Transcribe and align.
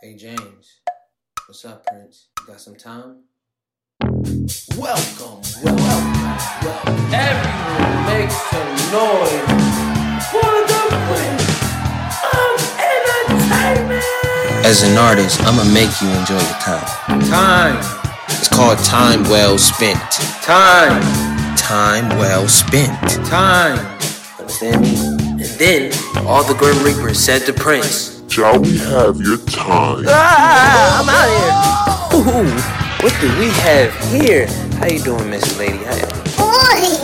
Hey 0.00 0.14
James, 0.16 0.80
what's 1.46 1.64
up, 1.64 1.84
Prince? 1.86 2.28
You 2.40 2.46
got 2.46 2.60
some 2.60 2.76
time? 2.76 3.24
Welcome, 4.76 5.42
welcome, 5.62 6.12
welcome. 6.62 6.96
Everyone 7.12 8.06
make 8.06 8.30
some 8.30 8.70
noise 8.94 9.42
for 10.30 10.50
the 10.70 10.82
Prince 11.08 11.48
of 12.30 12.58
Entertainment. 12.78 14.04
As 14.64 14.82
an 14.84 14.96
artist, 14.96 15.40
I'ma 15.42 15.64
make 15.72 15.90
you 16.00 16.08
enjoy 16.10 16.34
your 16.38 16.60
time. 16.62 17.20
Time, 17.28 17.78
It's 18.28 18.48
called 18.48 18.78
time 18.80 19.24
well 19.24 19.58
spent. 19.58 19.98
time, 20.42 21.02
Time 21.56 22.08
well 22.18 22.46
spent. 22.46 22.96
time. 23.26 23.78
Understand 24.38 24.80
me? 24.82 24.96
And 25.44 25.58
then 25.58 25.92
all 26.26 26.44
the 26.44 26.54
Grim 26.54 26.82
Reapers 26.84 27.18
said 27.18 27.42
to 27.46 27.52
Prince, 27.52 28.17
Shall 28.28 28.60
we 28.60 28.76
have 28.76 29.16
your 29.20 29.38
time? 29.38 30.04
Ah, 30.06 31.00
I'm 31.00 31.08
out 31.08 31.28
here. 32.12 32.44
Ooh, 32.44 33.02
what 33.02 33.16
do 33.20 33.38
we 33.38 33.48
have 33.60 33.94
here? 34.12 34.46
How 34.78 34.86
you 34.86 35.02
doing, 35.02 35.30
Miss 35.30 35.58
Lady? 35.58 35.78
How 35.78 35.94
Boy, 36.36 36.52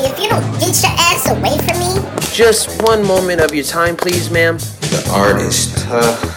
if 0.04 0.18
you 0.20 0.28
don't 0.28 0.60
get 0.60 0.80
your 0.82 0.92
ass 0.92 1.30
away 1.30 1.56
from 1.66 1.78
me, 1.80 2.20
Just 2.32 2.82
one 2.82 3.04
moment 3.06 3.40
of 3.40 3.54
your 3.54 3.64
time, 3.64 3.96
please, 3.96 4.30
ma'am. 4.30 4.58
The 4.58 5.10
artist. 5.12 5.88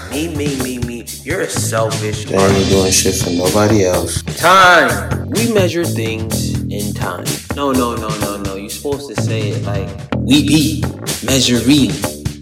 me, 0.10 0.34
me, 0.36 0.58
me, 0.64 0.80
me. 0.80 1.06
You're 1.22 1.42
a 1.42 1.50
selfish. 1.50 2.24
They 2.26 2.38
ain't 2.38 2.70
doing 2.70 2.92
shit 2.92 3.16
for 3.16 3.32
nobody 3.32 3.86
else. 3.86 4.24
Time. 4.38 5.30
We 5.30 5.52
measure 5.54 5.84
things 5.84 6.60
in 6.72 6.94
time. 6.94 7.26
No, 7.56 7.72
no, 7.74 7.96
no, 7.96 8.08
no, 8.20 8.38
no. 8.38 8.56
You're 8.56 8.70
supposed 8.70 9.14
to 9.14 9.22
say 9.22 9.50
it 9.50 9.64
like 9.64 9.90
we 10.16 10.48
be 10.48 10.84
measuring 11.26 11.92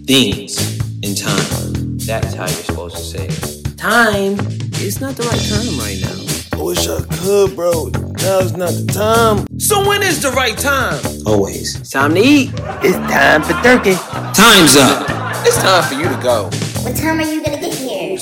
things 0.06 0.78
in 1.02 1.14
time. 1.16 1.75
That's 2.06 2.34
how 2.34 2.44
you're 2.44 2.62
supposed 2.62 2.96
to 2.96 3.02
say 3.02 3.26
it. 3.26 3.76
Time 3.76 4.38
is 4.78 5.00
not 5.00 5.16
the 5.16 5.24
right 5.24 5.42
time 5.50 5.76
right 5.76 5.98
now. 6.00 6.56
I 6.56 6.62
wish 6.62 6.86
I 6.86 7.02
could, 7.16 7.56
bro. 7.56 7.86
Now's 8.22 8.52
not 8.56 8.70
the 8.70 8.86
time. 8.92 9.58
So 9.58 9.84
when 9.84 10.04
is 10.04 10.22
the 10.22 10.30
right 10.30 10.56
time? 10.56 11.02
Always. 11.26 11.80
It's 11.80 11.90
time 11.90 12.14
to 12.14 12.20
eat. 12.20 12.52
It's 12.84 12.96
time 13.12 13.42
for 13.42 13.54
turkey. 13.54 13.94
Time's 14.34 14.76
up. 14.76 15.04
It's 15.44 15.56
time 15.60 15.82
for 15.82 15.94
you 15.94 16.04
to 16.04 16.22
go. 16.22 16.44
what 16.84 16.94
time 16.96 17.18
are 17.18 17.24
you 17.24 17.42
gonna 17.42 17.60
get 17.60 17.74
here? 17.74 18.18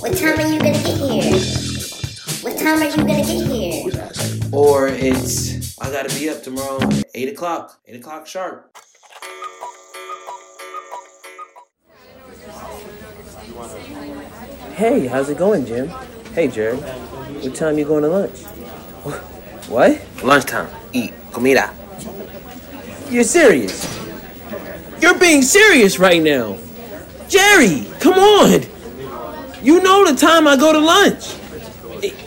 What 0.00 0.18
time 0.18 0.40
are 0.40 0.52
you 0.52 0.58
gonna 0.58 0.82
get 0.82 0.98
here? 0.98 1.38
What 2.42 2.58
time 2.58 2.82
are 2.82 2.90
you 2.90 2.96
gonna 2.96 3.24
get 3.24 3.46
here? 3.46 4.50
Or 4.50 4.88
it's 4.88 5.78
I 5.80 5.88
gotta 5.92 6.12
be 6.18 6.28
up 6.28 6.42
tomorrow, 6.42 6.80
eight 7.14 7.28
o'clock, 7.28 7.78
eight 7.86 8.00
o'clock 8.00 8.26
sharp. 8.26 8.76
Hey, 14.74 15.06
how's 15.06 15.28
it 15.28 15.36
going, 15.38 15.66
Jim? 15.66 15.88
Hey, 16.34 16.48
Jared. 16.48 16.80
What 16.80 17.54
time 17.54 17.78
you 17.78 17.84
going 17.84 18.02
to 18.02 18.08
lunch? 18.08 18.38
What? 19.68 20.00
Lunchtime. 20.22 20.68
Eat. 20.92 21.12
Comida. 21.32 21.70
You're 23.10 23.24
serious? 23.24 23.86
You're 25.00 25.18
being 25.18 25.42
serious 25.42 25.98
right 25.98 26.22
now. 26.22 26.58
Jerry, 27.28 27.86
come 28.00 28.14
on. 28.14 28.62
You 29.62 29.82
know 29.82 30.10
the 30.10 30.16
time 30.18 30.48
I 30.48 30.56
go 30.56 30.72
to 30.72 30.78
lunch. 30.78 31.34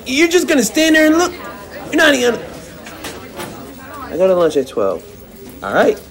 You're 0.06 0.28
just 0.28 0.48
gonna 0.48 0.64
stand 0.64 0.96
there 0.96 1.08
and 1.08 1.18
look. 1.18 1.34
You're 1.86 1.96
not 1.96 2.14
even. 2.14 2.36
I 4.04 4.16
go 4.18 4.28
to 4.28 4.36
lunch 4.36 4.58
at 4.58 4.68
12. 4.68 5.64
All 5.64 5.74
right. 5.74 6.02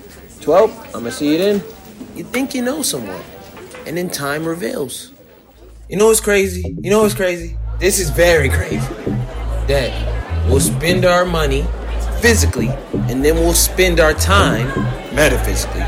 12, 0.41 0.71
I'm 0.87 0.93
gonna 0.93 1.11
see 1.11 1.33
you 1.33 1.39
then. 1.39 1.63
You 2.15 2.25
think 2.25 2.55
you 2.55 2.63
know 2.63 2.83
someone, 2.83 3.23
and 3.87 3.97
then 3.97 4.09
time 4.09 4.45
reveals. 4.45 5.13
You 5.89 5.97
know 5.97 6.07
what's 6.07 6.21
crazy? 6.21 6.77
You 6.81 6.91
know 6.91 7.03
what's 7.03 7.15
crazy? 7.15 7.57
This 7.79 7.99
is 7.99 8.11
very 8.11 8.49
crazy. 8.49 8.79
That 9.67 10.49
we'll 10.49 10.61
spend 10.61 11.05
our 11.05 11.25
money 11.25 11.67
physically, 12.21 12.69
and 12.69 13.25
then 13.25 13.37
we'll 13.37 13.55
spend 13.55 14.01
our 14.01 14.15
time 14.15 14.67
metaphysically 15.15 15.83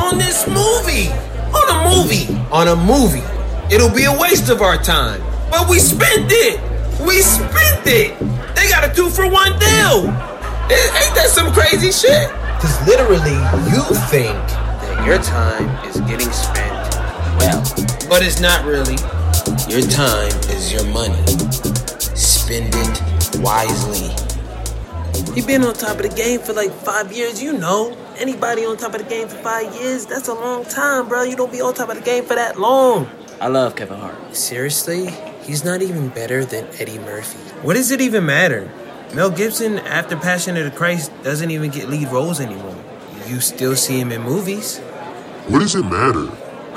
on 0.00 0.18
this 0.18 0.46
movie. 0.46 1.10
On 1.52 1.66
a 1.68 1.78
movie. 1.90 2.26
On 2.50 2.68
a 2.68 2.76
movie. 2.76 3.26
It'll 3.74 3.94
be 3.94 4.04
a 4.04 4.16
waste 4.16 4.48
of 4.50 4.62
our 4.62 4.76
time. 4.76 5.20
But 5.50 5.68
we 5.68 5.78
spent 5.78 6.30
it. 6.30 6.60
We 7.06 7.20
spent 7.20 7.86
it. 7.86 8.18
They 8.54 8.68
got 8.68 8.88
a 8.88 8.94
two 8.94 9.10
for 9.10 9.28
one 9.28 9.58
deal. 9.58 10.06
Ain't 10.70 11.14
that 11.18 11.28
some 11.28 11.52
crazy 11.52 11.90
shit? 11.90 12.30
Because 12.56 12.86
literally, 12.86 13.38
you 13.72 13.82
think 14.08 14.36
that 14.36 15.06
your 15.06 15.18
time 15.18 15.68
is 15.88 16.00
getting 16.02 16.30
spent 16.30 16.79
well, 17.40 17.62
but 18.08 18.22
it's 18.22 18.40
not 18.40 18.64
really. 18.64 18.96
Your 19.68 19.82
time 19.88 20.32
is 20.50 20.72
your 20.72 20.84
money. 20.92 21.20
Spend 22.14 22.74
it 22.74 23.40
wisely. 23.40 24.14
He 25.34 25.42
been 25.42 25.64
on 25.64 25.74
top 25.74 25.96
of 25.96 26.02
the 26.02 26.14
game 26.14 26.40
for 26.40 26.52
like 26.52 26.72
five 26.72 27.12
years, 27.12 27.42
you 27.42 27.52
know. 27.52 27.96
Anybody 28.18 28.64
on 28.66 28.76
top 28.76 28.94
of 28.94 29.02
the 29.02 29.08
game 29.08 29.28
for 29.28 29.36
five 29.36 29.74
years, 29.80 30.04
that's 30.06 30.28
a 30.28 30.34
long 30.34 30.64
time, 30.64 31.08
bro. 31.08 31.22
You 31.22 31.36
don't 31.36 31.52
be 31.52 31.60
on 31.60 31.72
top 31.72 31.88
of 31.88 31.96
the 31.96 32.02
game 32.02 32.24
for 32.24 32.34
that 32.34 32.58
long. 32.58 33.08
I 33.40 33.48
love 33.48 33.76
Kevin 33.76 33.98
Hart. 33.98 34.36
Seriously? 34.36 35.08
He's 35.42 35.64
not 35.64 35.80
even 35.80 36.08
better 36.08 36.44
than 36.44 36.66
Eddie 36.78 36.98
Murphy. 36.98 37.38
What 37.62 37.74
does 37.74 37.90
it 37.90 38.00
even 38.00 38.26
matter? 38.26 38.70
Mel 39.14 39.30
Gibson, 39.30 39.78
after 39.78 40.16
Passion 40.16 40.56
of 40.56 40.64
the 40.64 40.70
Christ, 40.70 41.10
doesn't 41.22 41.50
even 41.50 41.70
get 41.70 41.88
lead 41.88 42.08
roles 42.08 42.40
anymore. 42.40 42.76
You 43.26 43.40
still 43.40 43.76
see 43.76 43.98
him 43.98 44.12
in 44.12 44.22
movies. 44.22 44.78
What 45.48 45.60
does 45.60 45.74
it 45.74 45.84
matter? 45.84 46.26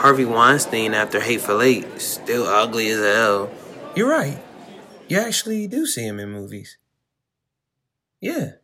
Harvey 0.04 0.26
Weinstein, 0.26 0.94
after 0.94 1.22
Hateful 1.22 1.62
Eight, 1.62 2.02
still 2.02 2.44
ugly 2.44 2.90
as 2.90 3.00
hell. 3.00 3.50
You're 3.96 4.10
right. 4.10 4.38
You 5.08 5.18
actually 5.18 5.66
do 5.66 5.86
see 5.86 6.06
him 6.06 6.20
in 6.20 6.30
movies. 6.30 6.76
Yeah. 8.20 8.56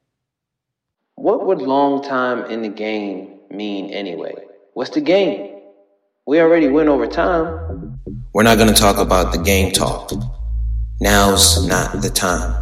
What 1.16 1.46
would 1.46 1.62
long 1.62 2.04
time 2.04 2.44
in 2.52 2.62
the 2.62 2.68
game 2.68 3.40
mean 3.50 3.90
anyway? 3.90 4.34
What's 4.74 4.90
the 4.90 5.00
game? 5.00 5.62
We 6.28 6.42
already 6.42 6.68
went 6.68 6.90
over 6.90 7.08
time. 7.08 8.02
We're 8.34 8.44
not 8.44 8.58
gonna 8.58 8.74
talk 8.74 8.98
about 8.98 9.32
the 9.32 9.42
game 9.42 9.72
talk. 9.72 10.12
Now's 11.00 11.66
not 11.66 12.02
the 12.02 12.10
time. 12.10 12.54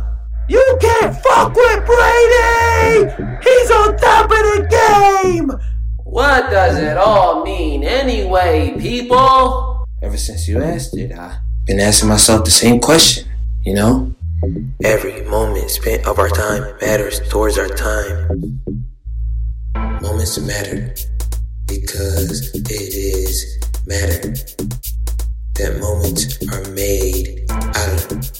You 0.49 0.77
can't 0.79 1.15
fuck 1.23 1.55
with 1.55 1.83
Brady! 1.83 3.09
He's 3.41 3.71
on 3.71 3.97
top 3.97 4.25
of 4.25 4.37
the 4.37 4.67
game! 4.69 5.51
What 6.03 6.51
does 6.51 6.77
it 6.77 6.95
all 6.95 7.43
mean 7.43 7.66
anyway, 8.27 8.79
people? 8.79 9.85
Ever 10.01 10.17
since 10.17 10.47
you 10.47 10.61
asked 10.61 10.97
it, 10.97 11.11
I've 11.11 11.39
been 11.65 11.79
asking 11.79 12.09
myself 12.09 12.43
the 12.43 12.51
same 12.51 12.79
question, 12.79 13.27
you 13.63 13.73
know? 13.73 14.13
Every 14.83 15.23
moment 15.23 15.69
spent 15.71 16.05
of 16.05 16.19
our 16.19 16.29
time 16.29 16.75
matters 16.81 17.19
towards 17.29 17.57
our 17.57 17.69
time. 17.69 18.61
Moments 20.01 20.37
matter 20.39 20.93
because 21.67 22.53
it 22.53 22.71
is 22.71 23.57
matter. 23.87 24.35
That 25.55 25.79
moments 25.79 26.37
are 26.53 26.69
made 26.73 27.45
out 27.49 28.11
of 28.11 28.31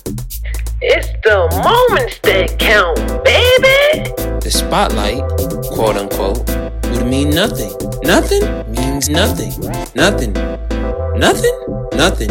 It's 0.82 1.10
the 1.24 1.50
moments 1.64 2.20
that 2.20 2.60
count, 2.60 2.98
baby! 3.24 4.14
the 4.42 4.52
spotlight, 4.52 5.24
quote 5.74 5.98
unquote, 5.98 6.48
would 6.92 7.08
mean 7.08 7.32
nothing. 7.32 7.87
Nothing 8.08 8.72
means 8.72 9.10
nothing. 9.10 9.52
Nothing. 9.94 10.32
Nothing? 11.20 11.88
Nothing. 11.92 12.30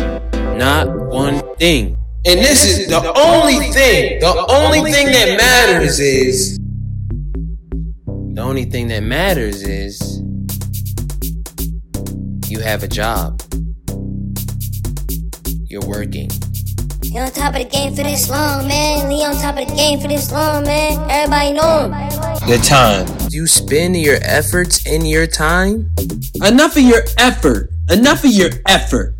Not 0.56 0.88
one 0.88 1.42
thing. 1.56 1.98
And 2.24 2.40
this 2.40 2.64
is 2.64 2.88
the 2.88 3.12
only 3.14 3.58
thing, 3.72 4.18
the 4.20 4.46
only 4.48 4.90
thing 4.90 5.08
that 5.08 5.36
matters 5.36 6.00
is. 6.00 6.58
The 8.06 8.40
only 8.40 8.64
thing 8.64 8.88
that 8.88 9.02
matters 9.02 9.62
is. 9.64 10.22
You 12.48 12.60
have 12.60 12.82
a 12.82 12.88
job. 12.88 13.42
You're 15.66 15.86
working. 15.86 16.30
He 17.10 17.18
on 17.18 17.30
top 17.30 17.54
of 17.54 17.62
the 17.62 17.68
game 17.68 17.94
for 17.94 18.02
this 18.02 18.28
long, 18.28 18.66
man. 18.66 19.10
He 19.10 19.24
on 19.24 19.34
top 19.36 19.56
of 19.58 19.68
the 19.68 19.74
game 19.74 20.00
for 20.00 20.08
this 20.08 20.32
long, 20.32 20.64
man. 20.64 20.98
Everybody 21.10 21.52
know 21.52 21.84
him. 21.84 21.90
The 22.48 22.58
time. 22.62 23.06
You 23.30 23.46
spend 23.46 23.96
your 23.96 24.18
efforts 24.22 24.84
in 24.86 25.04
your 25.04 25.26
time? 25.26 25.90
Enough 26.44 26.76
of 26.76 26.82
your 26.82 27.02
effort. 27.18 27.70
Enough 27.90 28.24
of 28.24 28.30
your 28.30 28.50
effort. 28.68 29.14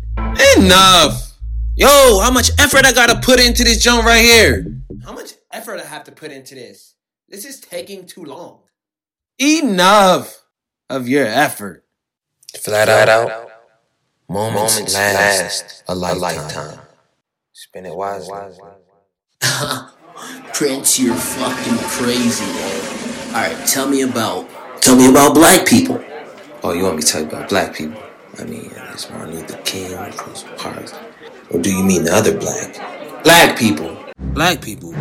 Enough. 0.57 1.33
Yo, 1.75 2.19
how 2.21 2.31
much 2.31 2.51
effort 2.59 2.85
I 2.85 2.91
gotta 2.91 3.19
put 3.19 3.39
into 3.39 3.63
this 3.63 3.81
joint 3.81 4.05
right 4.05 4.21
here? 4.21 4.65
How 5.05 5.13
much 5.13 5.33
effort 5.51 5.79
I 5.79 5.85
have 5.85 6.03
to 6.05 6.11
put 6.11 6.31
into 6.31 6.55
this? 6.55 6.95
This 7.29 7.45
is 7.45 7.59
taking 7.59 8.05
too 8.05 8.25
long. 8.25 8.59
Enough 9.39 10.43
of 10.89 11.07
your 11.07 11.25
effort. 11.25 11.85
Flat, 12.57 12.89
out. 12.89 13.51
Moments, 14.29 14.93
last, 14.93 15.83
a 15.87 15.95
lifetime. 15.95 16.79
Spend 17.67 17.85
it 17.85 17.95
wisely. 17.95 18.33
Prince, 20.53 20.99
you're 20.99 21.13
fucking 21.13 21.77
crazy, 21.89 22.45
man. 22.45 23.35
Alright, 23.35 23.67
tell 23.67 23.89
me 23.89 24.03
about 24.03 24.49
tell 24.81 24.95
me 24.95 25.09
about 25.09 25.33
black 25.33 25.67
people. 25.67 26.01
Oh, 26.63 26.71
you 26.71 26.83
want 26.83 26.95
me 26.95 27.01
to 27.01 27.07
tell 27.07 27.21
you 27.21 27.27
about 27.27 27.49
black 27.49 27.75
people? 27.75 28.01
I 28.39 28.45
mean, 28.45 28.71
uh, 28.71 28.85
there's 28.85 29.09
Martin 29.11 29.35
Luther 29.35 29.57
King, 29.65 29.91
Rosa 29.97 30.47
Parks. 30.57 30.93
Or 31.51 31.59
do 31.59 31.69
you 31.69 31.83
mean 31.83 32.05
the 32.05 32.13
other 32.13 32.37
black? 32.39 33.23
Black 33.25 33.59
people. 33.59 33.97
Black 34.17 34.61
people 34.61 34.93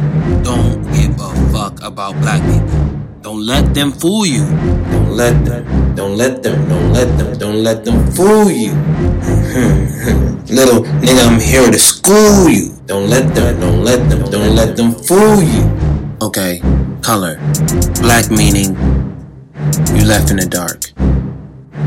don't 0.42 0.82
give 0.92 1.14
a 1.20 1.52
fuck 1.52 1.80
about 1.82 2.20
black 2.20 2.42
people. 2.42 2.95
Don't 3.26 3.42
let 3.44 3.74
them 3.74 3.90
fool 3.90 4.24
you. 4.24 4.46
Don't 4.86 5.10
let 5.16 5.44
them. 5.44 5.96
Don't 5.96 6.16
let 6.16 6.44
them. 6.44 6.68
Don't 6.68 6.92
let 6.92 7.18
them. 7.18 7.36
Don't 7.36 7.64
let 7.64 7.84
them 7.84 8.06
fool 8.12 8.48
you. 8.52 8.70
Little 10.46 10.86
nigga, 11.02 11.26
I'm 11.26 11.40
here 11.40 11.68
to 11.68 11.76
school 11.76 12.48
you. 12.48 12.78
Don't 12.86 13.10
let 13.10 13.34
them. 13.34 13.58
Don't 13.58 13.82
let 13.82 14.08
them. 14.08 14.30
Don't 14.30 14.54
let 14.54 14.76
them 14.76 14.92
fool 14.92 15.42
you. 15.42 15.66
Okay, 16.22 16.60
color. 17.02 17.34
Black 17.98 18.30
meaning 18.30 18.78
you 19.98 20.06
left 20.06 20.30
in 20.30 20.36
the 20.36 20.46
dark. 20.48 20.92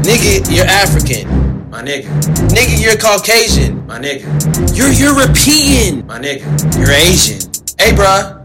Nigga, 0.04 0.44
you're 0.54 0.68
African. 0.68 1.70
My 1.70 1.82
nigga. 1.82 2.12
Nigga, 2.52 2.84
you're 2.84 2.98
Caucasian. 2.98 3.88
My 3.88 3.98
nigga. 3.98 4.28
You're 4.76 4.92
European. 4.92 6.06
My 6.06 6.20
nigga. 6.20 6.44
You're 6.76 6.92
Asian. 6.92 7.40
Hey, 7.80 7.96
bruh. 7.96 8.36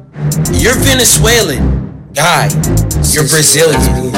You're 0.62 0.76
Venezuelan. 0.76 1.73
Guy. 2.14 2.46
You're 3.10 3.26
Brazilian. 3.26 4.12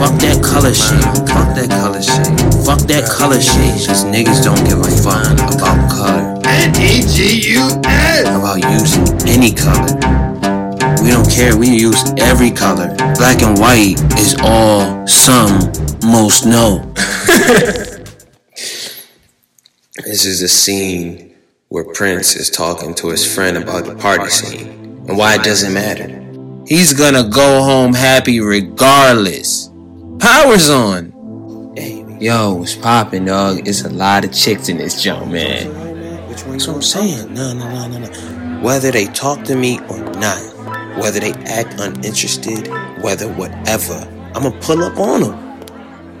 Fuck 0.00 0.16
that 0.24 0.40
color 0.42 0.72
shit. 0.72 1.04
Fuck 1.28 1.52
that 1.52 1.68
color 1.68 2.00
shit. 2.00 2.24
Fuck 2.64 2.80
that 2.88 3.04
color 3.04 3.40
shit. 3.40 3.86
Cause 3.86 4.06
niggas 4.06 4.42
don't 4.42 4.64
give 4.64 4.80
a 4.80 4.88
fuck 4.88 5.36
about 5.52 5.90
color. 5.92 6.40
N-E-G-U-S. 6.46 8.22
About 8.24 8.56
using 8.72 9.28
any 9.28 9.52
color. 9.52 9.92
We 11.04 11.10
don't 11.10 11.30
care. 11.30 11.54
We 11.54 11.68
use 11.68 12.02
every 12.16 12.50
color. 12.50 12.88
Black 13.16 13.42
and 13.42 13.58
white 13.58 14.00
is 14.18 14.34
all, 14.40 15.06
some, 15.06 15.70
most 16.02 16.46
no. 16.46 16.90
This 20.04 20.24
is 20.24 20.42
a 20.42 20.48
scene 20.48 21.36
where 21.68 21.84
Prince 21.84 22.34
is 22.34 22.50
talking 22.50 22.94
to 22.96 23.08
his 23.10 23.24
friend 23.34 23.56
about 23.56 23.84
the 23.84 23.94
party 23.94 24.30
scene 24.30 24.68
and 25.06 25.16
why 25.16 25.34
it 25.36 25.42
doesn't 25.42 25.72
matter. 25.72 26.21
He's 26.66 26.92
gonna 26.94 27.24
go 27.28 27.62
home 27.62 27.92
happy 27.92 28.40
regardless. 28.40 29.70
Power's 30.18 30.70
on. 30.70 31.72
Hey, 31.76 32.04
Yo, 32.20 32.62
it's 32.62 32.76
popping, 32.76 33.24
dog. 33.24 33.66
It's 33.66 33.82
a 33.84 33.88
lot 33.90 34.24
of 34.24 34.32
chicks 34.32 34.68
in 34.68 34.78
this 34.78 35.02
junk, 35.02 35.32
man. 35.32 36.28
That's 36.28 36.66
what 36.66 36.76
I'm 36.76 36.82
saying. 36.82 37.34
No, 37.34 37.52
no, 37.52 37.68
no, 37.68 37.88
no, 37.88 37.98
no. 37.98 38.60
Whether 38.62 38.90
they 38.92 39.06
talk 39.06 39.42
to 39.44 39.56
me 39.56 39.80
or 39.88 39.98
not, 40.14 40.38
whether 40.98 41.18
they 41.18 41.32
act 41.46 41.80
uninterested, 41.80 42.68
whether 43.02 43.26
whatever, 43.32 43.94
I'm 44.34 44.44
gonna 44.44 44.58
pull 44.60 44.84
up 44.84 44.96
on 44.98 45.20
them. 45.22 45.58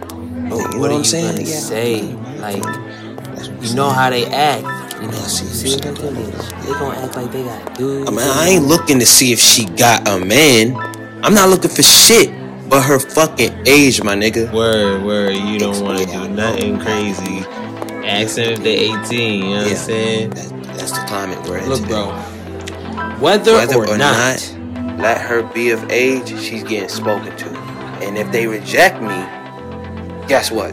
But 0.00 0.08
You 0.08 0.48
know 0.48 0.56
what, 0.56 0.78
what 0.78 0.90
are 0.90 0.94
I'm 0.94 0.98
you 0.98 1.04
saying? 1.04 1.36
gonna 1.36 1.48
Yeah. 1.48 1.60
say? 1.60 2.02
Like, 2.38 2.62
That's 2.62 3.48
what 3.48 3.58
I'm 3.58 3.64
you 3.64 3.74
know 3.74 3.90
how 3.90 4.10
they 4.10 4.26
act. 4.26 4.64
You 5.02 5.08
know, 5.08 5.12
see 5.12 5.46
see, 5.46 5.74
what 5.74 5.82
see 5.82 5.88
I'm 5.88 5.94
they 5.94 6.72
gonna 6.72 6.98
act 6.98 7.16
like 7.16 7.32
they 7.32 7.44
got 7.44 7.74
dudes. 7.74 8.08
I 8.08 8.12
mean, 8.12 8.20
I 8.20 8.48
ain't 8.48 8.64
looking 8.64 8.98
to 8.98 9.06
see 9.06 9.32
if 9.32 9.38
she 9.38 9.66
got 9.66 10.08
a 10.08 10.18
man. 10.24 10.76
I'm 11.24 11.34
not 11.34 11.48
looking 11.50 11.70
for 11.70 11.82
shit 11.82 12.42
but 12.72 12.80
her 12.84 12.98
fucking 12.98 13.66
age, 13.66 14.02
my 14.02 14.14
nigga. 14.14 14.50
Word, 14.50 15.04
word. 15.04 15.36
You 15.36 15.58
don't 15.58 15.84
want 15.84 15.98
to 15.98 16.06
do 16.06 16.26
nothing 16.30 16.80
crazy. 16.80 17.40
Ask 18.02 18.36
them 18.36 18.54
if 18.54 18.62
they're 18.62 18.98
18. 19.04 19.34
You 19.34 19.44
know 19.44 19.56
what 19.56 19.70
I'm 19.72 19.76
saying? 19.76 20.30
That, 20.30 20.64
that's 20.78 20.92
the 20.92 21.04
climate 21.06 21.46
we're 21.46 21.58
in. 21.58 21.68
Look, 21.68 21.82
today. 21.82 21.92
bro. 21.92 22.12
Whether, 23.20 23.52
Whether 23.52 23.76
or, 23.76 23.98
not, 23.98 24.56
let 24.98 25.20
her 25.20 25.42
be 25.42 25.68
of 25.68 25.92
age, 25.92 26.28
she's 26.40 26.64
getting 26.64 26.88
spoken 26.88 27.36
to. 27.36 27.50
And 28.00 28.16
if 28.16 28.32
they 28.32 28.46
reject 28.46 29.02
me, 29.02 29.20
guess 30.26 30.50
what? 30.50 30.72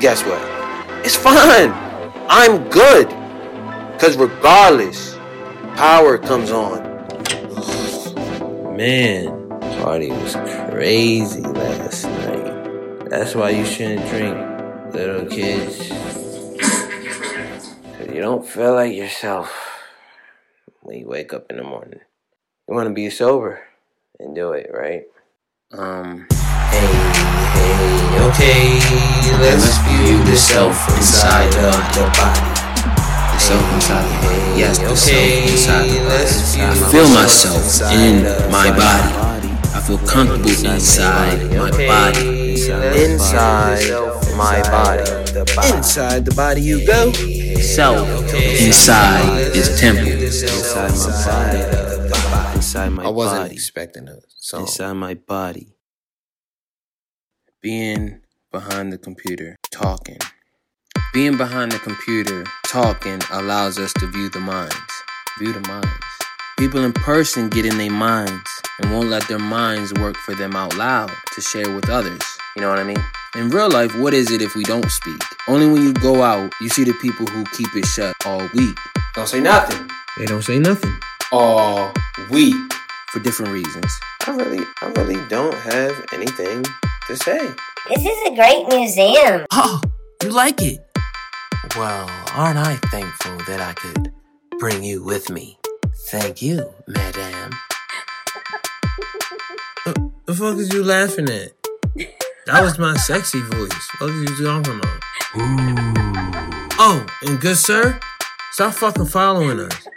Guess 0.00 0.24
what? 0.24 0.42
It's 1.06 1.14
fine. 1.14 1.70
I'm 2.28 2.68
good. 2.68 3.08
Because 4.02 4.16
regardless, 4.16 5.14
power 5.76 6.18
comes 6.18 6.50
on. 6.50 6.82
man, 8.76 9.48
party 9.78 10.10
was 10.10 10.34
crazy 10.72 11.40
last 11.42 12.06
night. 12.06 13.08
That's 13.08 13.36
why 13.36 13.50
you 13.50 13.64
shouldn't 13.64 14.04
drink, 14.08 14.36
little 14.92 15.24
kids. 15.26 15.86
'Cause 17.92 18.08
you 18.12 18.20
don't 18.20 18.44
feel 18.44 18.74
like 18.74 18.92
yourself 18.92 19.54
when 20.80 20.98
you 20.98 21.06
wake 21.06 21.32
up 21.32 21.46
in 21.48 21.58
the 21.58 21.62
morning. 21.62 22.00
You 22.66 22.74
want 22.74 22.88
to 22.88 22.92
be 22.92 23.08
sober 23.08 23.62
and 24.18 24.34
do 24.34 24.50
it, 24.50 24.68
right? 24.74 25.04
Um, 25.70 26.26
hey, 26.72 26.92
hey, 27.54 28.18
okay, 28.26 28.80
let's 29.38 29.78
view 29.86 30.24
the 30.24 30.36
self 30.36 30.88
inside 30.88 31.54
of 31.54 31.94
the 31.94 32.10
body. 32.18 32.51
The 33.52 33.58
self 33.58 33.74
inside. 33.74 34.58
Yes, 34.58 34.78
the 34.78 34.96
self 34.96 35.18
inside 35.52 35.88
the 35.90 35.98
body. 36.08 36.62
I 36.62 36.90
feel 36.90 37.08
myself 37.10 37.92
in 37.92 38.22
my 38.50 38.70
body. 38.70 39.50
I 39.74 39.80
feel 39.80 39.98
comfortable 39.98 40.48
inside 40.48 41.50
my 41.50 41.70
body. 41.70 42.52
Inside 43.04 43.90
my 44.36 44.62
body. 44.62 45.76
Inside 45.76 46.24
the 46.24 46.34
body 46.34 46.62
you 46.62 46.86
go. 46.86 47.12
Self 47.60 48.08
inside 48.32 49.54
is 49.54 49.78
temple. 49.78 50.06
Inside 50.06 50.92
my 50.94 51.10
body. 51.26 52.56
Inside 52.56 52.88
my 52.88 53.04
I 53.04 53.08
wasn't 53.08 53.52
expecting 53.52 54.08
a 54.08 54.16
song. 54.38 54.62
inside 54.62 54.94
my 54.94 55.12
body. 55.14 55.76
Being 57.60 58.22
behind 58.50 58.92
the 58.94 58.98
computer, 58.98 59.56
talking. 59.70 60.18
Being 61.12 61.36
behind 61.36 61.72
the 61.72 61.78
computer, 61.78 62.42
talking 62.66 63.20
allows 63.32 63.78
us 63.78 63.92
to 63.94 64.06
view 64.06 64.30
the 64.30 64.40
minds. 64.40 64.74
View 65.38 65.52
the 65.52 65.60
minds. 65.68 65.92
People 66.58 66.84
in 66.84 66.94
person 66.94 67.50
get 67.50 67.66
in 67.66 67.76
their 67.76 67.90
minds 67.90 68.50
and 68.80 68.90
won't 68.90 69.10
let 69.10 69.28
their 69.28 69.38
minds 69.38 69.92
work 69.92 70.16
for 70.16 70.34
them 70.34 70.56
out 70.56 70.74
loud 70.78 71.12
to 71.34 71.42
share 71.42 71.70
with 71.70 71.90
others. 71.90 72.22
You 72.56 72.62
know 72.62 72.70
what 72.70 72.78
I 72.78 72.84
mean? 72.84 73.04
In 73.36 73.50
real 73.50 73.70
life, 73.70 73.94
what 73.98 74.14
is 74.14 74.30
it 74.30 74.40
if 74.40 74.54
we 74.54 74.64
don't 74.64 74.90
speak? 74.90 75.20
Only 75.48 75.70
when 75.70 75.82
you 75.82 75.92
go 75.92 76.22
out, 76.22 76.50
you 76.62 76.70
see 76.70 76.84
the 76.84 76.94
people 76.94 77.26
who 77.26 77.44
keep 77.56 77.76
it 77.76 77.84
shut 77.84 78.14
all 78.24 78.48
week. 78.54 78.78
Don't 79.14 79.28
say 79.28 79.40
nothing. 79.40 79.90
They 80.16 80.24
don't 80.24 80.40
say 80.40 80.58
nothing. 80.58 80.98
All 81.30 81.92
week. 82.30 82.54
For 83.08 83.20
different 83.20 83.52
reasons. 83.52 83.92
I 84.26 84.30
really, 84.30 84.64
I 84.80 84.86
really 84.96 85.22
don't 85.28 85.52
have 85.52 86.06
anything 86.14 86.64
to 87.08 87.16
say. 87.16 87.50
This 87.90 88.02
is 88.02 88.28
a 88.28 88.34
great 88.34 88.66
museum. 88.68 89.44
Oh, 89.50 89.82
you 90.22 90.30
like 90.30 90.62
it? 90.62 90.80
Well, 91.74 92.06
aren't 92.34 92.58
I 92.58 92.76
thankful 92.90 93.38
that 93.46 93.58
I 93.60 93.72
could 93.72 94.12
bring 94.58 94.84
you 94.84 95.02
with 95.02 95.30
me? 95.30 95.58
Thank 96.10 96.42
you, 96.42 96.70
madame. 96.86 97.50
The 100.26 100.34
fuck 100.34 100.58
is 100.58 100.70
you 100.70 100.84
laughing 100.84 101.30
at? 101.30 101.52
That 102.44 102.62
was 102.62 102.78
my 102.78 102.94
sexy 102.96 103.40
voice. 103.40 103.88
What 103.98 104.10
is 104.10 104.38
you 104.38 104.44
talking 104.44 104.80
about? 104.80 105.00
Oh, 106.78 107.06
and 107.22 107.40
good 107.40 107.56
sir, 107.56 107.98
stop 108.50 108.74
fucking 108.74 109.06
following 109.06 109.58
us. 109.58 109.88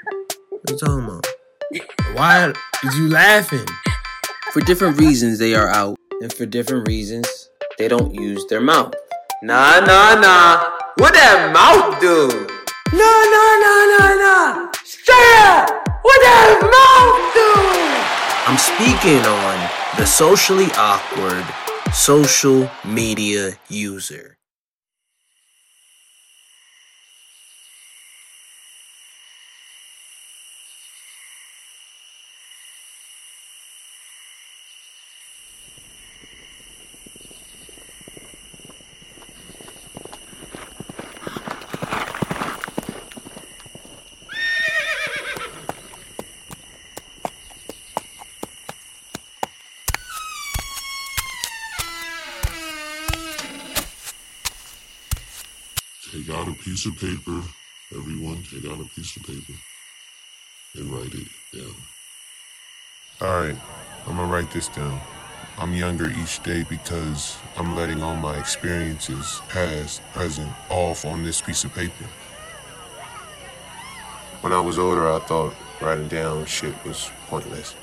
What 0.50 0.70
are 0.70 0.74
you 0.74 0.80
talking 0.80 1.06
about? 1.06 1.28
Why 2.14 2.54
is 2.86 2.98
you 2.98 3.10
laughing? 3.10 3.68
For 4.54 4.62
different 4.62 4.98
reasons, 4.98 5.40
they 5.40 5.56
are 5.56 5.68
out, 5.68 5.98
and 6.22 6.32
for 6.32 6.46
different 6.46 6.88
reasons, 6.88 7.50
they 7.78 7.90
don't 7.90 8.16
use 8.16 8.46
their 8.46 8.62
mouth. 8.62 8.94
Nah, 9.44 9.82
nah, 9.82 10.16
nah. 10.16 10.85
What 10.98 11.14
that 11.14 11.52
mouth 11.52 12.00
do? 12.00 12.30
Nah, 12.96 13.04
nah, 13.04 13.52
nah, 13.60 13.82
nah, 13.92 14.12
nah. 14.16 14.72
Straight 14.86 15.36
up. 15.44 15.68
What 16.02 16.20
that 16.24 16.56
mouth 16.72 17.36
do? 17.36 17.52
I'm 18.48 18.56
speaking 18.58 19.20
on 19.20 20.00
the 20.00 20.06
socially 20.06 20.72
awkward 20.78 21.44
social 21.94 22.72
media 22.86 23.58
user. 23.68 24.38
Take 56.16 56.30
out 56.30 56.48
a 56.48 56.55
piece 56.66 56.88
of 56.88 57.00
paper. 57.00 57.44
Everyone, 57.96 58.42
take 58.42 58.66
out 58.66 58.82
a 58.82 58.90
piece 58.96 59.16
of 59.18 59.24
paper 59.24 59.54
and 60.76 60.92
write 60.92 61.14
it 61.14 61.28
down. 61.54 61.76
All 63.22 63.42
right, 63.42 63.56
I'm 64.08 64.16
gonna 64.16 64.34
write 64.34 64.50
this 64.50 64.68
down. 64.70 65.00
I'm 65.60 65.76
younger 65.76 66.10
each 66.10 66.42
day 66.42 66.64
because 66.68 67.38
I'm 67.56 67.76
letting 67.76 68.02
all 68.02 68.16
my 68.16 68.38
experiences, 68.40 69.42
past, 69.48 70.02
present, 70.14 70.52
off 70.72 71.06
on 71.06 71.24
this 71.24 71.40
piece 71.40 71.64
of 71.64 71.74
paper. 71.76 72.06
when 74.42 74.52
I 74.52 74.60
was 74.60 74.80
older, 74.80 75.12
I 75.12 75.20
thought 75.20 75.54
writing 75.82 76.08
down 76.08 76.46
shit 76.46 76.74
was 76.84 77.12
pointless. 77.28 77.76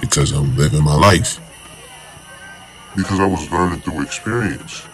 Because 0.00 0.30
I'm 0.30 0.56
living 0.56 0.84
my 0.84 0.94
life. 0.94 1.40
Because 2.94 3.18
I 3.18 3.26
was 3.26 3.50
learning 3.50 3.80
through 3.80 4.02
experience. 4.02 4.86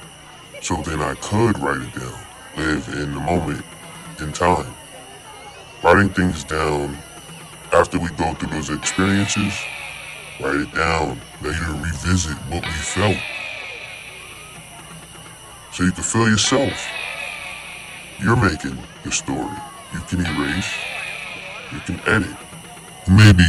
So 0.63 0.81
then 0.83 1.03
I 1.03 1.15
could 1.17 1.59
write 1.59 1.83
it 1.83 2.01
down, 2.01 2.24
live 2.57 2.89
in 2.89 3.15
the 3.15 3.21
moment, 3.21 3.65
in 4.21 4.33
time. 4.33 4.73
Writing 5.83 6.09
things 6.09 6.45
down 6.45 6.97
after 7.73 7.99
we 7.99 8.09
go 8.11 8.33
through 8.35 8.51
those 8.51 8.71
experiences, 8.71 9.53
write 10.41 10.57
it 10.57 10.75
down, 10.75 11.21
later 11.43 11.73
revisit 11.73 12.37
what 12.49 12.63
we 12.63 12.71
felt. 12.71 13.17
So 15.73 15.83
you 15.83 15.93
can 15.93 16.05
feel 16.05 16.29
yourself. 16.29 16.89
You're 18.21 18.37
making 18.37 18.79
the 19.03 19.11
story. 19.11 19.57
You 19.93 20.01
can 20.09 20.21
erase, 20.21 20.73
you 21.73 21.81
can 21.81 22.01
edit. 22.07 22.37
Maybe 23.09 23.45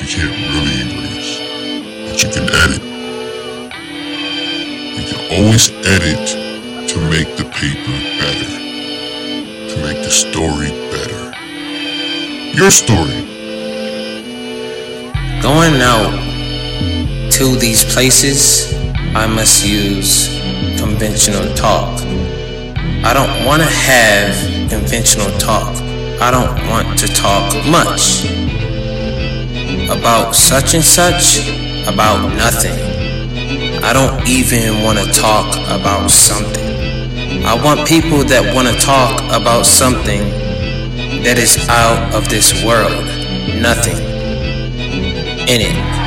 you 0.00 0.06
can't 0.06 0.36
really 0.54 0.76
erase, 0.86 1.38
but 2.08 2.22
you 2.22 2.30
can 2.30 2.48
edit. 2.62 2.82
You 4.96 5.04
can 5.04 5.44
always 5.44 5.70
edit 5.84 6.88
to 6.88 7.10
make 7.10 7.36
the 7.36 7.44
paper 7.44 8.07
better, 8.18 8.50
to 9.70 9.76
make 9.82 10.02
the 10.02 10.10
story 10.10 10.70
better. 10.90 11.32
Your 12.56 12.70
story. 12.70 13.24
Going 15.40 15.80
out 15.80 16.12
to 17.32 17.56
these 17.56 17.84
places, 17.84 18.74
I 19.14 19.26
must 19.26 19.64
use 19.64 20.28
conventional 20.78 21.54
talk. 21.54 22.00
I 23.04 23.12
don't 23.14 23.46
want 23.46 23.62
to 23.62 23.68
have 23.68 24.68
conventional 24.68 25.30
talk. 25.38 25.74
I 26.20 26.30
don't 26.32 26.68
want 26.68 26.98
to 26.98 27.06
talk 27.06 27.54
much 27.66 28.24
about 29.88 30.34
such 30.34 30.74
and 30.74 30.84
such, 30.84 31.38
about 31.86 32.34
nothing. 32.36 32.76
I 33.84 33.92
don't 33.92 34.26
even 34.28 34.82
want 34.82 34.98
to 34.98 35.06
talk 35.12 35.54
about 35.68 36.10
something. 36.10 36.77
I 37.44 37.60
want 37.64 37.88
people 37.88 38.24
that 38.24 38.54
want 38.54 38.68
to 38.68 38.74
talk 38.74 39.20
about 39.32 39.66
something 39.66 40.20
that 41.22 41.38
is 41.38 41.68
out 41.68 42.14
of 42.14 42.28
this 42.28 42.64
world. 42.64 43.04
Nothing 43.60 43.96
in 45.48 45.60
it. 45.62 45.98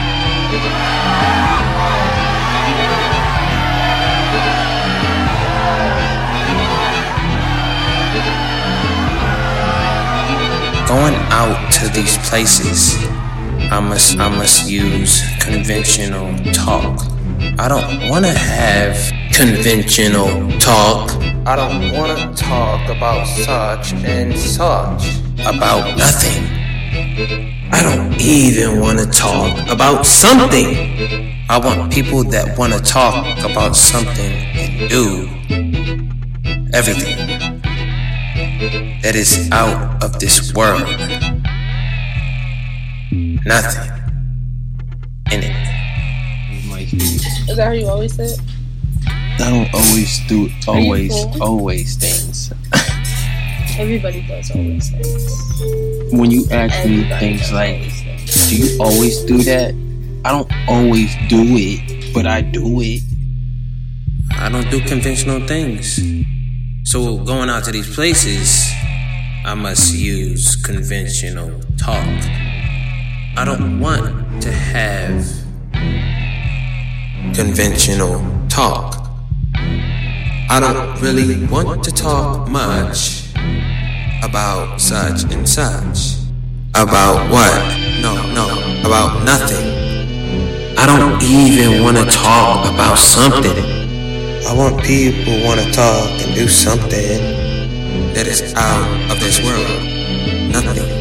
going 10.92 11.16
out 11.32 11.72
to 11.72 11.88
these 11.94 12.18
places, 12.30 12.98
I 13.72 13.80
must 13.80 14.20
I 14.20 14.28
must 14.28 14.70
use 14.70 15.22
conventional 15.40 16.38
talk. 16.52 17.11
I 17.60 17.68
don't 17.68 18.10
want 18.10 18.26
to 18.26 18.32
have 18.32 18.96
conventional 19.34 20.28
talk. 20.60 21.12
I 21.46 21.56
don't 21.56 21.92
want 21.92 22.18
to 22.38 22.44
talk 22.44 22.88
about 22.90 23.26
such 23.26 23.94
and 23.94 24.38
such 24.38 25.20
about 25.40 25.98
nothing. 25.98 26.44
I 27.72 27.82
don't 27.82 28.20
even 28.22 28.80
want 28.80 29.00
to 29.00 29.06
talk 29.08 29.58
about 29.70 30.06
something. 30.06 31.36
I 31.50 31.58
want 31.58 31.92
people 31.92 32.24
that 32.26 32.58
want 32.58 32.74
to 32.74 32.80
talk 32.80 33.26
about 33.40 33.76
something 33.76 34.32
and 34.56 34.90
do 34.90 35.28
everything 36.74 37.18
that 39.02 39.16
is 39.16 39.50
out 39.52 40.04
of 40.04 40.20
this 40.20 40.54
world. 40.54 40.82
Nothing 43.46 43.92
in 45.32 45.44
it. 45.44 45.61
Is 46.94 47.56
that 47.56 47.68
how 47.68 47.72
you 47.72 47.88
always 47.88 48.14
say 48.16 48.26
it? 48.26 48.40
I 49.40 49.50
don't 49.50 49.74
always 49.74 50.20
do 50.28 50.50
always 50.68 51.14
always 51.40 51.96
things. 51.96 52.52
Everybody 53.80 54.26
does 54.28 54.52
always 54.52 54.90
things. 54.90 56.14
When 56.14 56.30
you 56.30 56.46
ask 56.52 56.86
me 56.86 57.08
things 57.18 57.52
like, 57.52 57.90
things. 57.92 58.50
"Do 58.50 58.56
you 58.58 58.78
always 58.80 59.20
do 59.24 59.38
that?" 59.44 59.74
I 60.26 60.32
don't 60.32 60.52
always 60.68 61.16
do 61.30 61.42
it, 61.56 62.14
but 62.14 62.28
I 62.28 62.42
do 62.42 62.82
it. 62.82 63.02
I 64.38 64.50
don't 64.50 64.70
do 64.70 64.82
conventional 64.82 65.48
things. 65.48 66.00
So 66.84 67.18
going 67.18 67.50
out 67.50 67.64
to 67.66 67.72
these 67.72 67.94
places, 67.96 68.70
I 69.46 69.56
must 69.56 69.96
use 69.96 70.56
conventional 70.58 71.52
talk. 71.78 72.06
I 73.38 73.46
don't 73.46 73.80
want 73.80 74.42
to 74.42 74.52
have 74.52 75.26
conventional 77.34 78.20
talk. 78.50 79.08
I 80.50 80.60
don't 80.60 81.02
really 81.02 81.46
want 81.48 81.84
to 81.86 81.92
talk 81.92 82.50
much 82.50 83.34
about 84.22 84.82
such 84.82 85.24
and 85.32 85.48
such. 85.48 86.20
About 86.76 87.32
what? 87.32 87.56
No, 88.02 88.14
no, 88.34 88.48
about 88.86 89.24
nothing. 89.24 89.66
I 90.78 90.86
don't 90.86 91.22
even 91.24 91.84
want 91.84 91.98
to 91.98 92.06
talk 92.06 92.74
about 92.74 92.98
something. 92.98 93.64
I 94.46 94.54
want 94.54 94.84
people 94.84 95.24
who 95.24 95.46
want 95.46 95.62
to 95.62 95.72
talk 95.72 96.10
and 96.22 96.36
do 96.36 96.48
something 96.48 97.20
that 98.14 98.28
is 98.28 98.54
out 98.56 99.12
of 99.12 99.20
this 99.20 99.42
world. 99.44 100.52
Nothing 100.52 101.01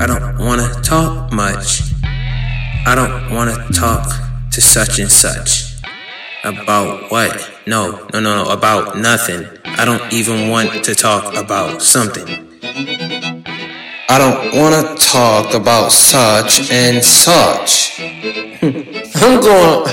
I 0.00 0.06
don't 0.06 0.38
want 0.38 0.62
to 0.62 0.80
talk 0.80 1.30
much. 1.30 1.82
I 2.86 2.94
don't 2.94 3.34
want 3.34 3.50
to 3.54 3.72
talk 3.78 4.08
to 4.50 4.60
such 4.62 4.98
and 4.98 5.12
such. 5.12 5.74
About 6.42 7.10
what? 7.10 7.52
No, 7.66 8.08
no, 8.10 8.18
no, 8.18 8.44
no, 8.44 8.50
about 8.50 8.96
nothing. 8.96 9.46
I 9.66 9.84
don't 9.84 10.10
even 10.10 10.48
want 10.48 10.84
to 10.84 10.94
talk 10.94 11.34
about 11.36 11.82
something. 11.82 12.26
I 14.08 14.16
don't 14.16 14.58
want 14.58 14.74
to 14.74 15.06
talk 15.06 15.52
about 15.52 15.92
such 15.92 16.72
and 16.72 17.04
such. 17.04 18.00
I'm 18.00 19.40
going, 19.42 19.86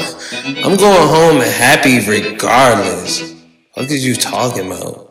I'm 0.64 0.78
going 0.78 1.08
home 1.10 1.42
happy 1.42 2.00
regardless. 2.08 3.36
What 3.74 3.92
are 3.92 3.94
you 3.94 4.16
talking 4.16 4.68
about? 4.68 5.07